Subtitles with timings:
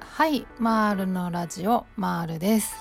[0.00, 2.72] はいマールのラジオマールです。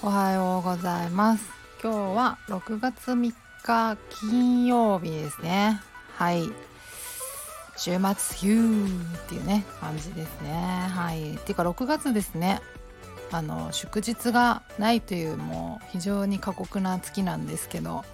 [0.00, 1.44] おはようございます。
[1.82, 5.80] 今日は6月3日金曜日ですね。
[6.14, 6.44] はい
[7.76, 7.98] 週末
[8.36, 10.52] ヒューっていうね感じですね。
[10.52, 12.60] はいっていうか6月ですね。
[13.32, 18.04] あの祝日がないというもう非常に過酷な月なんですけど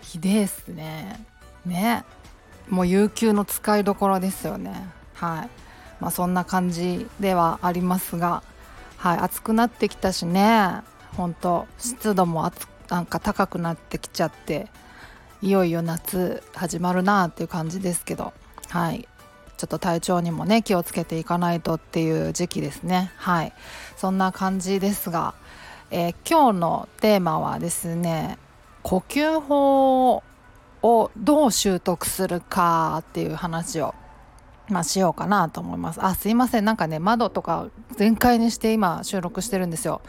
[0.00, 1.24] ひでえっすね。
[1.66, 2.04] ね。
[2.68, 4.88] もう有給の使いどころですよね。
[5.14, 5.50] はい。
[6.00, 8.42] まあそんな感じではありますが
[8.96, 9.18] はい。
[9.18, 10.82] 暑くなってきたしね。
[11.16, 14.68] ほんと湿度も暑なんか高くなってきちゃって
[15.42, 18.32] いよいよ夏始まるなっていう感じですけど
[18.68, 19.08] はい。
[19.56, 23.12] ちょっと体調にもね気をつけていかないとっていう時期ですね。
[23.16, 23.52] はい。
[23.96, 25.34] そんな感じですが、
[25.90, 28.38] えー、今日のテーマはですね
[28.82, 30.22] 呼吸法
[30.86, 33.94] をどう習得するかっていう話を
[34.68, 36.04] まあ、しようかなと思います。
[36.04, 36.64] あすいません。
[36.64, 40.00] なんかね窓とか全開にして今収録してるんですよ。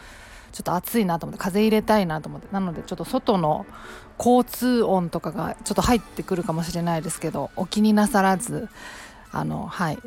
[0.52, 2.47] ちょっと暑いなと思って風入れたいなと思って。
[2.52, 3.67] なのでちょっと外の
[4.17, 8.67] 交通音とかがちょっと入ってくるかもしれないですけどお気になさらず
[9.31, 10.00] あのはい。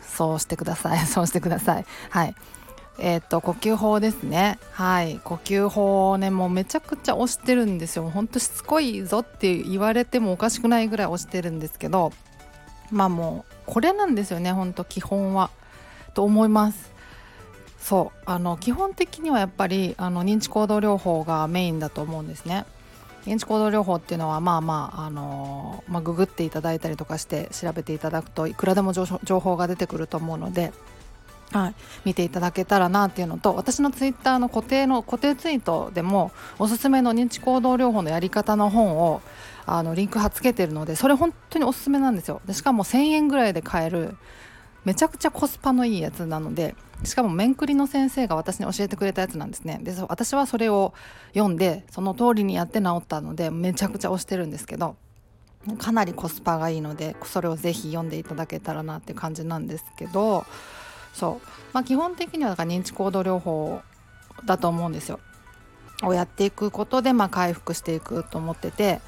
[0.00, 1.04] そうしてください。
[1.06, 1.86] そうしてください。
[2.10, 2.36] はい。
[2.98, 4.58] えっ、ー、と呼吸法ですね。
[4.72, 5.20] はい。
[5.24, 8.08] 呼吸法をねもうめちゃくちゃ押してるんですよ。
[8.10, 12.12] ほんとしつこいぞって言われてもおかしくないぐらい押してるんですけど
[12.90, 15.50] まあもうこれなんですよねほんと基本は
[16.14, 16.92] と思います。
[17.80, 18.18] そう。
[18.26, 22.64] あの基本的にはやっぱりあの認知行動療法がメインだと思うんですね。
[23.26, 29.06] 認知行動療法っていうのはまあまああのまあ、ググっていただいたりとかして調べていただくといくらでも情
[29.40, 30.72] 報が出てくると思うので、
[31.52, 31.74] はい、
[32.06, 39.20] 見ていただけたらなっていうのと私のツイッターの固定の固定ツイートでもおすすめの認知行動療法のやり方の本を
[39.66, 42.40] あのリンク貼っつけてるのでそれ本当におすすめなんですよ。
[42.46, 44.16] でしかも1000円ぐらいで買える
[44.84, 49.78] めちゃくちゃコスパのいいやつなのでしかも面くりの先生が私に教えてくれたやつなんですね。
[49.82, 50.94] で私はそれを
[51.34, 54.96] 読んでその通りにやって治ったのでめちゃくちゃ推してるんですけど
[55.78, 60.44] かなりコスパがいいのでそれをぜひ読んでいただけたらなって感じなんですけど
[61.12, 63.82] そう、まあ、基本的にはだから認知行動療法
[64.44, 65.20] だと思うんですよ。
[66.04, 69.00] をやっていくことでまあ回復していくと思ってて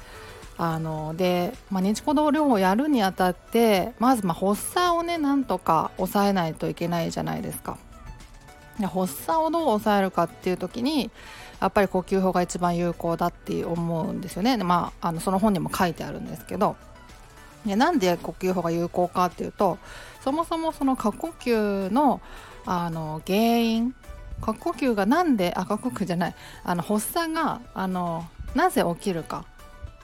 [0.57, 7.77] あので、まあ、認知行動療法をやるにあたってまずま発作をねなんとか抑えないといけないじゃないですか。
[8.79, 11.09] で発作をどう抑えるかっていう時に
[11.61, 14.57] やっぱり呼吸法が一番有効だって思うんですよね。
[14.57, 16.75] まあ、あのその本にも書いてあるんですけど
[17.65, 19.77] でなんで呼吸法が有効かっていうと
[20.23, 22.21] そもそもその過呼吸の
[22.65, 23.95] あの原因
[24.41, 29.45] 過呼吸がなんであ過呼吸じゃないあの発作があのなぜ起きるか。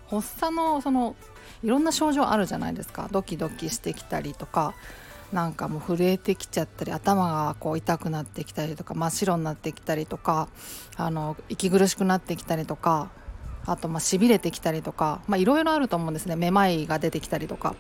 [0.10, 1.16] 発作のその
[1.64, 3.08] いろんな症状あるじゃないですか。
[3.12, 4.74] ドキドキしてきたりとか
[5.32, 10.50] なんかもう震えてきちゃったり頭がこう痛くなってきたりとか真っ白になってきたりとか
[10.98, 13.10] あの息苦しくなってきたりとか
[13.66, 16.36] あとまあ痺れてきたりとかいろいろあると思うんですね。
[16.36, 17.76] めまいが出てきたりとか。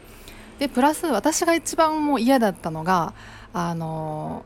[0.59, 3.13] でプラス私が一番もう嫌だったのが
[3.51, 4.45] あの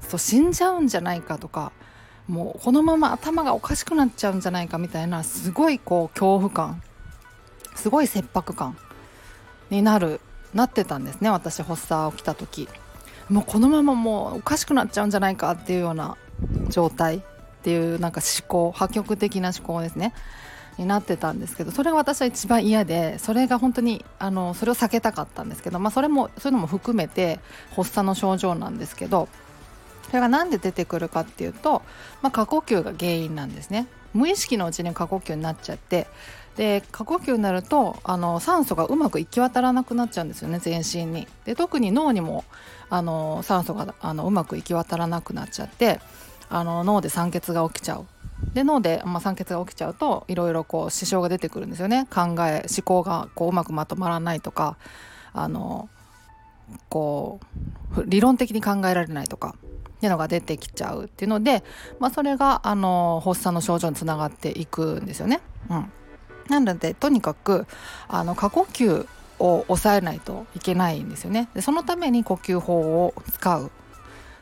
[0.00, 1.72] そう死んじゃうんじゃないかとか
[2.28, 6.80] もうこのまま頭がおかしくなっちゃうんじゃないかみたいなすごいこう恐怖感
[7.74, 8.78] すごい切迫感
[9.68, 10.20] になる
[10.54, 12.68] なってたんですね私発作起きた時。
[13.28, 16.16] もうこのままもうおかしくなっちゃうんじゃないかっていうような
[16.68, 17.24] 状態
[17.66, 20.14] っていうなんか思考破局的な思考ですね。
[20.78, 27.40] になってたんですけどそれが私は一番嫌でそれが本当にあのそれを避けたかったんですけど、まあ、それもそういうのも含めて
[27.74, 29.28] 発作の症状なんですけど
[30.08, 31.82] それが何で出てくるかっていうと、
[32.20, 33.86] まあ、過呼吸が原因なんですね。
[34.12, 36.06] 無意識のうちに過呼吸になっちゃって
[36.56, 41.26] で過呼吸になるとあの酸素がうまく行き渡らなくなっちゃうんですよね全身に。
[41.46, 42.44] で特に脳にも
[42.90, 46.00] あの酸素があのうまく行き渡らなくなっちゃって
[46.48, 48.06] あの脳で酸欠が起きちゃう
[48.54, 54.76] で脳で、まあ、酸欠が起きちゃうといろいろこう支障が出てくるんですよね考え思考がこううまくまとまらないとか
[55.32, 55.88] あの
[56.88, 57.40] こ
[57.96, 59.56] う理論的に考えられないとか
[59.96, 61.64] っていうのが出てきちゃうっていうので、
[61.98, 65.40] まあ、それがあの発作の症状につながっていくんですよね。
[65.70, 65.92] うん、
[66.48, 67.66] なのでとにかく
[68.08, 69.06] あの過呼吸
[69.38, 71.48] を抑えないといけないんですよね。
[71.54, 72.74] でそのために呼吸法
[73.06, 73.70] を使う。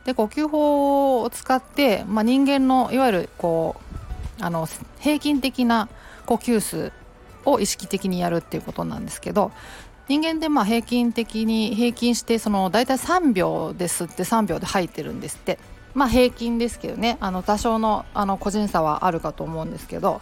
[0.04, 3.76] で呼吸法を使って、まあ、人間のいわゆるこ
[4.40, 4.68] うあの
[5.00, 5.88] 平均的な
[6.26, 6.92] 呼吸数
[7.44, 9.52] を意識的にやるっていうことなんですけど
[10.08, 15.58] 人間でまあ平均的に平均してその大体3秒で吸って3秒で吐いてるんですって。
[15.94, 20.20] まあ平均ですけどねあの多少のあの個人差はあるかと思うんですけど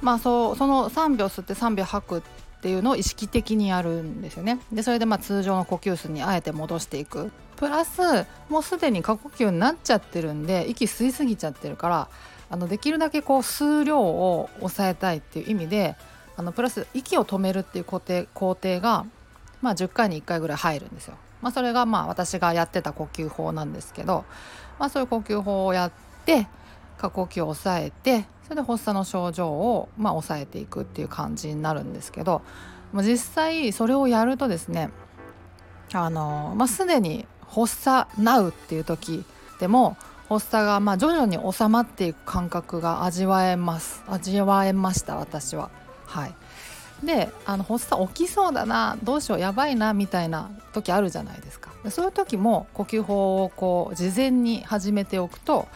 [0.00, 2.22] まあそその3秒吸って3秒吐くっ
[2.60, 4.60] っていうのを意識的にやるんですよね。
[4.70, 12.08] でそれでまあ通常の呼吸数にあえて戻していくプラスもうすでに過呼吸になっちゃってるんで息吸いすぎちゃってるから
[12.50, 15.96] あのできるだけこう数量を抑えたいっていう意味で
[16.36, 19.06] あのプラス息を止めるっていう工程工程が、
[19.62, 21.14] まあ、10回に1回ぐらい入るんですよ。
[21.40, 24.26] まあ、それがまあ私がやってた呼吸法なんですけど、
[24.78, 25.92] まあ、そういう呼吸法をやっ
[26.26, 26.46] て
[27.00, 32.42] 過呼吸を抑えてそれで発作の症状をまあ抑えていくっていう感じになるんですけど
[32.94, 34.90] 実際それをやるとですね
[35.92, 39.24] あの、まあ、すでに発作なうっていう時
[39.58, 39.96] でも
[40.28, 44.04] 発作がまあ徐々に収まっていく感覚が味わえます。
[44.06, 45.70] 味わえました私は。
[46.06, 46.34] はい。
[47.04, 51.72] であの発作起きそうだなどうしようやばいなみたいな時あるじゃないですか。
[51.90, 55.66] そういう時も呼吸法をこう事前に始めておくと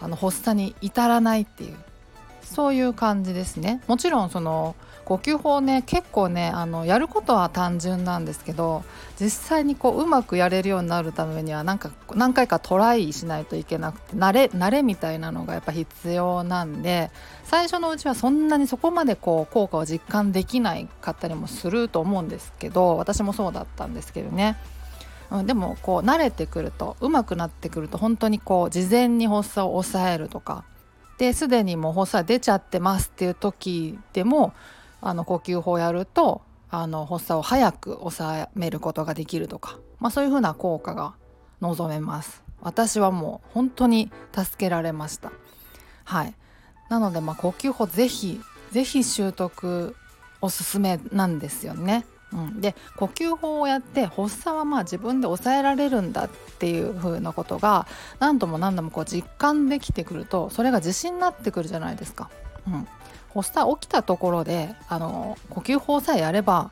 [0.00, 1.76] あの発作に至らないっていう
[2.42, 4.74] そういう感じですねもちろんその
[5.04, 8.84] 呼吸法ね結構ねあのやることは単純なんですけど
[9.18, 17.10] 実際にこううまくやれるようになるためにはなんか何回かトライしないといけなくて慣れ慣れみたいなのがやっぱ必要なんで
[17.44, 24.58] 最初のうちはそんなにそこまでこう効果を実感できないかったりもすると思うんですけど私もそうだったんですけどね。
[25.30, 30.64] うん、でもこう慣れてくると上手くなってくると本当にこう事前に発作を抑えるとか。
[31.18, 34.54] ですでにもう発作出ちゃってますっていう時でも
[35.00, 41.14] あの呼吸法やるとあの発作を早く抑めることができるとか、まあ、そういうふうな効果が
[41.60, 42.44] 望めます。
[42.60, 45.32] 私はもう本当に助けられました。
[46.04, 46.34] はい。
[46.88, 48.40] なのでまあ呼吸法ぜひ
[48.72, 49.96] ぜひ習得
[50.40, 52.06] おすすめなんですよね。
[52.32, 57.86] うん、で呼吸法をやって発作はまあ自分で抑えられるんだっていう風なことが
[58.18, 62.30] 何度も何度もこう実感できてくるとそれが自信になってくるじゃないですか。
[62.66, 62.88] うん、
[63.34, 66.70] 発作起きたところであの呼吸法さえやれば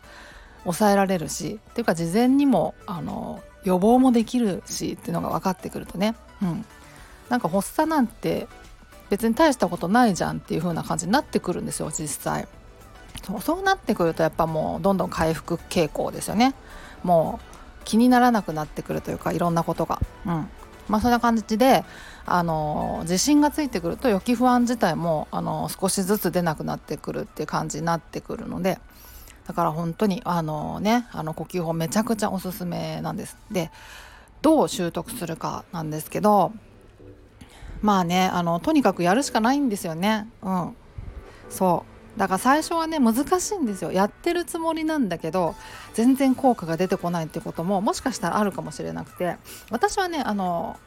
[0.65, 6.65] 抑えられるしっていうか事前にもあの予防もできるしっていうのが分かってくるとね、うん、
[7.29, 8.47] なんか発作なんて
[9.09, 12.47] 別に大したことないじゃんっていう風な感じになってくるんですよ実際。
[13.27, 16.55] そうそうなってくるとやっぱもうどんどん回復傾向ですよね。
[17.03, 20.01] もう気にならなくなってくるというかいろんなことが。
[20.27, 20.49] うん。
[20.89, 21.85] まあそんな感じで
[22.25, 28.79] あの自信がついてくると予期不安自体もあの少しずつ出なくなってくるっていう感じになってくるので
[29.49, 33.37] だから本当にあのねあの呼吸法めちゃくちゃおすすめなんです。
[33.51, 33.73] で
[34.43, 36.53] どう習得するかなんですけど
[37.83, 40.29] まあねあのとにかくやるしかないんですよね。
[40.43, 40.77] うん、
[41.51, 41.96] そう。
[42.17, 43.93] だから最初はね難しいんですよ。
[43.93, 45.55] やってるつもりなんだけど
[45.95, 49.37] 全然効果が出てこないってことももしかしたらあるかもしれなくて。
[49.71, 50.79] 私はねあの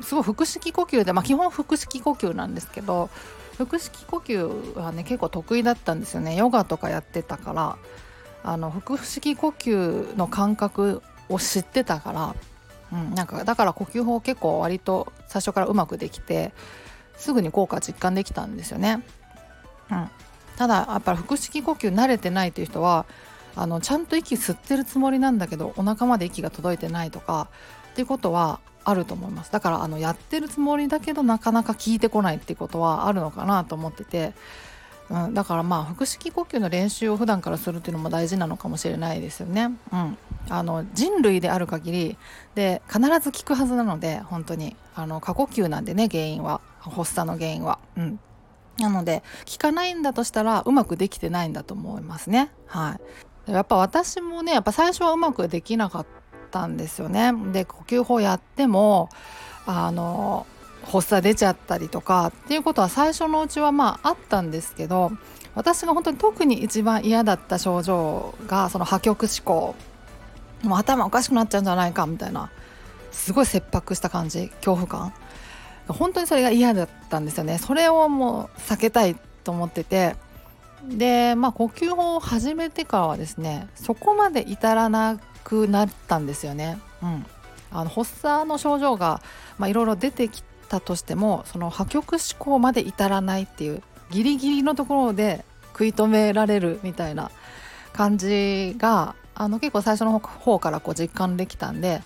[0.00, 3.10] すごい腹式呼吸で、まあ、基本腹式呼吸なんですけど
[3.56, 6.36] 腹式呼吸はね結構得意だったんですよね。
[6.36, 7.76] ヨガとかやってたから。
[8.44, 12.34] あの腹式呼吸の感覚を知ってたから、
[12.92, 16.52] うん、なんかだから呼吸法結構割と最初からうまくできて
[17.16, 19.02] すぐに効果実感できたんですよね。
[19.90, 20.10] うん、
[20.58, 23.06] ただやっぱり腹式呼吸慣れてないという人は
[23.54, 27.48] あのちゃんと息吸ってるつもりなんだけどお腹まで息が届いてないとか
[27.92, 29.52] っていうことはあると思います。
[29.52, 34.32] だからあのやってるつもりだけどなかなか効いてこないっていうことはあるのかなと思ってて、
[35.10, 39.70] うん、だからまあ腹式呼吸の練習を普段からするっていうのも大事なのかもしれないですよね。
[39.92, 40.18] うん、
[40.48, 42.16] あの人類である限り
[42.56, 44.74] で必ず効くはずなので本当に。
[44.96, 46.60] あの過呼吸なんでね原因は。
[46.80, 47.78] 発作の原因は。
[47.96, 48.18] うん。
[48.78, 52.50] なので効かないんだとしたらうまくできてないんだと思いますね。
[52.66, 52.98] は
[53.48, 56.06] い、やっぱ私もねやっぱ最初はうまくできなかっ
[56.48, 57.32] ったんですよね。
[57.52, 59.10] で呼吸法やっても
[59.66, 60.46] あの
[60.84, 65.12] 発作出ちゃったりとかっていうことは最初のうちはまああったんですけど
[65.54, 69.74] 私が本当に特に一番嫌だった症状がその破局思考
[70.62, 72.50] もう頭おかしくなっちゃうんじゃないかみたいな
[73.12, 75.12] すごい切迫した感じ恐怖感
[75.88, 77.58] 本当にそれが嫌だったんですよね。
[77.58, 80.16] それをもう避けたいと思ってて。
[80.84, 86.78] でまあ呼吸法を始めてからはですねそこまで至らなくなったんですよね。
[87.02, 87.26] うん、
[87.72, 89.20] あの発作の症状が
[89.66, 97.30] いろいろ出てきたとしてもその破局思考まで至らないっていうギリギリのところで食い止められるみたいな
[97.92, 102.02] 感じがあの結構最初の方からこう実感できたんで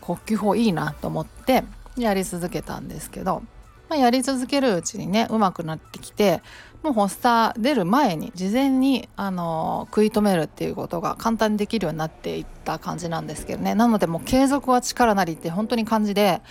[0.00, 1.64] 呼吸法いいなと思って
[1.96, 3.42] やり続けたんですけど、
[3.88, 6.42] まあ、やり続けるうちにねうまくなってきて
[6.82, 13.74] もう発作出る前に事前にあの食い止めるっていうことが簡単にできるようになっていった感じなんですけどね。
[13.74, 16.42] なのでもう継続は力なりって本当に感じで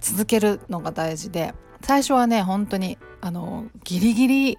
[0.00, 4.58] 続けるのが大事で最初はね本当にあのギリギリ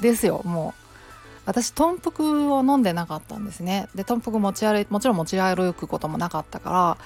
[0.00, 0.42] ですよ。
[0.44, 0.80] もう
[1.46, 3.88] 私豚腹を飲んでなかったんですね。
[3.96, 6.98] で豚腹持ち歩いもちろん持ち歩くこともなかったから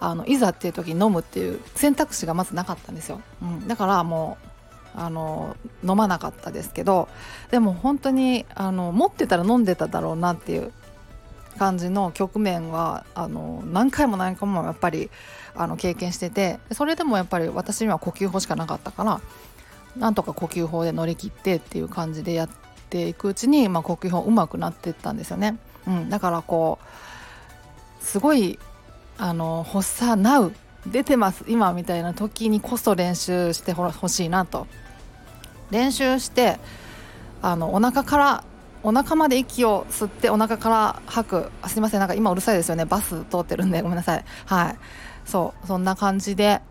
[0.00, 4.48] あのいざっていう時に飲むっていう選択肢がまずなかったんですよ、うん、だからもう
[4.94, 7.08] あの飲まなかったですけど
[7.50, 10.72] でも本当にあの持ってたら飲んでただろうなっていう
[11.58, 15.10] 感じの局面はあの何回も何回もやっぱり
[15.54, 19.20] あの経験しててそれでもやっぱり私には呼吸法しかなかったから
[19.96, 22.48] なんとか呼吸法で乗り切ってっていう感じでやっ
[22.88, 25.58] ていくうちに、まあ、呼吸法うまくなっていったんですよね。
[25.86, 28.58] うん、だからこうすごい
[29.22, 30.54] あの発作ナウ
[30.86, 34.66] 出てます今みたいな時にこそ練習してほしいなと。
[35.70, 36.58] 練習して
[37.42, 38.44] あのお腹から
[38.82, 41.50] お腹まで息を吸ってお腹から吐く。
[41.60, 42.86] あすいませんなんか今うるさいですよね。
[42.86, 44.24] バス通ってるんでごめんなさい。
[44.46, 44.78] はい。
[45.26, 46.62] そうそんな感じで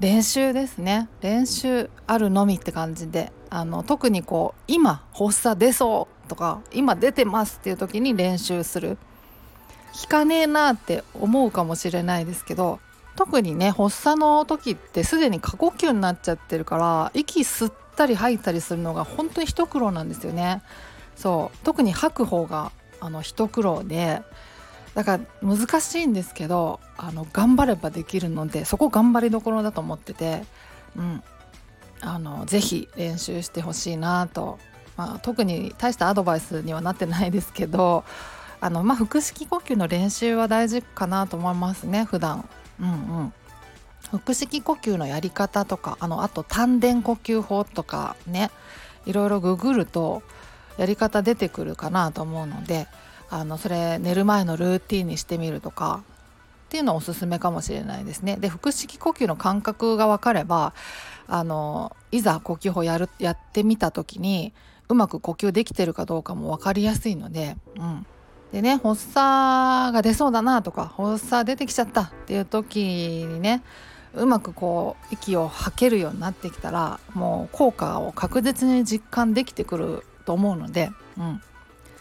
[0.00, 1.08] 練習ですね。
[1.20, 8.98] 練習あるのみって感じであの特にこう今発作出そうとか今出てますっていう時に練習する。
[9.92, 12.80] 効かねえなって思うかもしれないですけど
[13.16, 20.62] 特にね発作の時ってすでに過呼吸になっちゃってるから息吸ったり吐いたりするのが本当に一苦労なんですよね。
[21.16, 21.58] そう。
[21.64, 24.22] 特に吐く方があの一苦労で
[24.94, 30.44] だから難しいんですけどあの頑張ればできるのでそこ頑張りどころだと思ってて、
[30.96, 31.22] うん、
[32.00, 34.58] あのぜひ練習してほしいなと、
[34.96, 38.04] まあ、特に大したアドバイスにはなってないですけど
[38.60, 42.48] あの、まあ、腹式呼吸の練習は大事かなと思いますね普段。
[42.80, 43.32] うんうん。
[44.10, 48.50] 腹式呼吸のやり方とかあのあと丹田呼吸法とかね。
[49.06, 50.22] いろいろググると
[50.76, 52.86] やり方出てくるかなと思うので
[53.28, 56.02] あのそれ寝る前のルーティンにしてみるとか
[56.66, 58.36] っていうのおすすめかもしれないですね。
[58.36, 60.72] で腹式呼吸の感覚が分かれば
[61.26, 64.52] あのいざ呼吸法やるやってみた時に
[64.88, 68.06] うまく呼吸できてるかどうかも分かりやすいので、うん、
[68.52, 69.14] でね発作
[69.92, 73.62] が出そうだなとか発作出てきちゃったっていう時にね
[74.14, 81.42] うまくこう息を吐けるようになってきたらもう効果を確実に実感できてくると思うので、うん、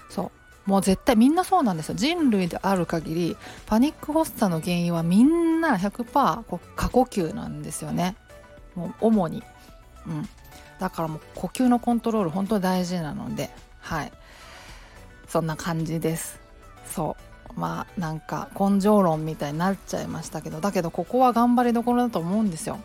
[0.09, 0.31] そう。
[0.69, 1.95] もう絶対みんなそうなんですよ。
[1.95, 8.15] 人類である限りパニック発作の原因はみんな100%こう過呼吸なんですよね。
[8.75, 9.43] もう主に、
[10.07, 10.29] うん、
[10.79, 14.11] だからもう呼吸のコントロール本当に大事なのではい。
[15.27, 16.38] そんな感じです。
[16.93, 17.59] そう。
[17.59, 22.79] まあなんか根性論みたいになっちゃいましたけどだけどここは頑張りどころだと思うんですよ。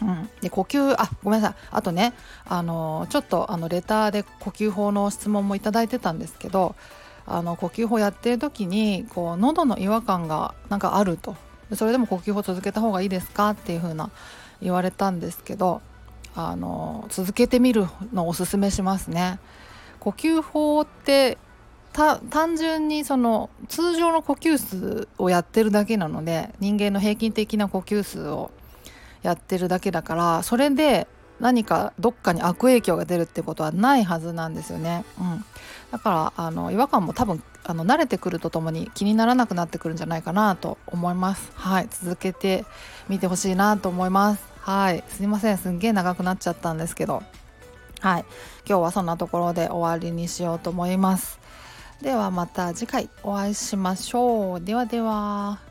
[0.00, 1.56] うん、で呼吸あごめんなさい。
[1.72, 2.12] あとね
[2.46, 6.76] あのちょっとあのレターで呼吸法の質問もいただいてたんですけど
[7.26, 11.36] あの呼吸法やってる時にこう喉の違和感がなんかあると。
[11.74, 14.10] それでも呼吸法続けた方がいいですかっていう風な
[14.62, 15.82] 言われたんですけど
[16.34, 19.38] あの続けてみるのをおすすめしますね。
[20.00, 21.36] 呼吸法って
[22.30, 28.50] 単純にその通常の呼吸数をやってるだけなので人間の平均的な呼吸数を
[29.22, 31.08] やってるだけだからそれで
[31.40, 35.04] 何かどっかに悪影響が出るってことはないはずなんですよね。
[35.20, 35.44] うん、
[35.92, 41.52] だからあの違和感も多分あの慣れてくるとともに気にならなくなってくるんじゃないかなと思います。
[41.54, 42.64] はい、続けて
[43.08, 44.44] みてほしいなと思います。
[44.60, 47.22] はい、すいません、すんげえ長くなっちゃったんですけど、
[48.00, 48.24] はい、
[48.66, 51.37] 今日はそんなところで終わりにしようと思います。
[52.02, 54.60] ではまた次回お会いしましょう。
[54.60, 55.67] ではでは。